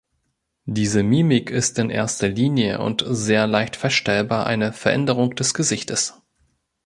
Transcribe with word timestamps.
Diese 0.65 1.03
Mimik 1.03 1.51
ist 1.51 1.77
in 1.77 1.91
erster 1.91 2.27
Linie 2.27 2.79
und 2.79 3.05
sehr 3.07 3.45
leicht 3.45 3.75
feststellbar 3.75 4.47
eine 4.47 4.73
Veränderung 4.73 5.35
des 5.35 5.53
Gesichtes. 5.53 6.19